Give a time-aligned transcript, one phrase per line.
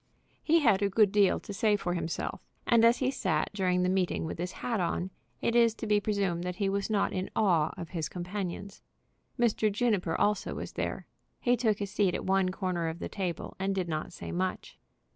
[0.41, 3.87] He had a good deal to say for himself; and as he sat during the
[3.87, 7.29] meeting with his hat on, it is to be presumed that he was not in
[7.35, 8.81] awe of his companions.
[9.39, 9.71] Mr.
[9.71, 11.05] Juniper also was there.
[11.39, 14.79] He took a seat at one corner of the table, and did not say much.